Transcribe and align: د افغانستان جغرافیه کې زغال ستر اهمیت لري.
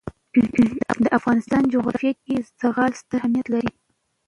د 1.03 1.05
افغانستان 1.17 1.61
جغرافیه 1.73 2.13
کې 2.23 2.35
زغال 2.61 2.91
ستر 3.01 3.17
اهمیت 3.19 3.47
لري. 3.53 3.71